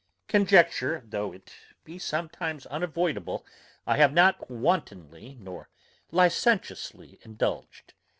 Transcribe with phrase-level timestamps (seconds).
[0.27, 1.53] Conjecture, though it
[1.83, 3.45] be sometimes unavoidable,
[3.85, 5.69] I have not wantonly nor
[6.09, 7.93] licentiously indulged.